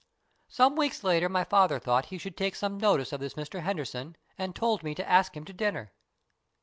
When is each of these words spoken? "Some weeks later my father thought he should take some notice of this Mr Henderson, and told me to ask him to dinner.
"Some 0.47 0.75
weeks 0.75 1.03
later 1.03 1.29
my 1.29 1.43
father 1.43 1.77
thought 1.77 2.05
he 2.05 2.17
should 2.17 2.35
take 2.35 2.55
some 2.55 2.79
notice 2.79 3.13
of 3.13 3.19
this 3.19 3.35
Mr 3.35 3.61
Henderson, 3.61 4.17
and 4.35 4.55
told 4.55 4.81
me 4.81 4.95
to 4.95 5.07
ask 5.07 5.37
him 5.37 5.45
to 5.45 5.53
dinner. 5.53 5.93